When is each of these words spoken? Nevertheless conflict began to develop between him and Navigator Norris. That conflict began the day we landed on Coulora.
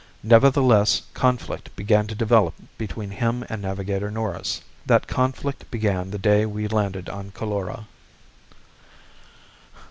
Nevertheless 0.23 1.03
conflict 1.13 1.75
began 1.75 2.07
to 2.07 2.15
develop 2.15 2.55
between 2.75 3.11
him 3.11 3.45
and 3.49 3.61
Navigator 3.61 4.09
Norris. 4.09 4.61
That 4.83 5.05
conflict 5.05 5.69
began 5.69 6.09
the 6.09 6.17
day 6.17 6.43
we 6.47 6.67
landed 6.67 7.07
on 7.07 7.29
Coulora. 7.29 7.85